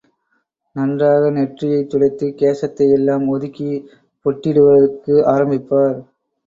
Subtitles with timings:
[0.75, 3.69] நன்றாக நெற்றியைத் துடைத்து கேசத்தை எல்லாம் ஒதுக்கி
[4.25, 5.97] பொட்டிடுவதற்கு ஆரம்பிப்பார்.